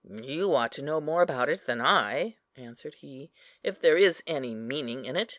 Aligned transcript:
"You 0.23 0.55
ought 0.55 0.71
to 0.73 0.83
know 0.83 0.99
more 0.99 1.21
about 1.21 1.47
it 1.47 1.67
than 1.67 1.79
I," 1.79 2.37
answered 2.57 2.95
he, 2.95 3.31
"if 3.61 3.79
there 3.79 3.97
is 3.97 4.23
any 4.25 4.55
meaning 4.55 5.05
in 5.05 5.15
it. 5.15 5.29